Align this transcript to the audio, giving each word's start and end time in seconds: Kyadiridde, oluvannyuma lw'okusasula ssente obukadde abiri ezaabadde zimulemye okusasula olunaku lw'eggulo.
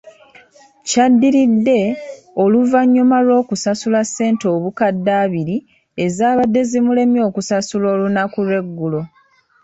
Kyadiridde, 0.87 1.79
oluvannyuma 2.43 3.17
lw'okusasula 3.27 3.99
ssente 4.07 4.45
obukadde 4.55 5.11
abiri 5.23 5.57
ezaabadde 6.05 6.61
zimulemye 6.69 7.21
okusasula 7.29 7.85
olunaku 7.95 8.39
lw'eggulo. 8.47 9.01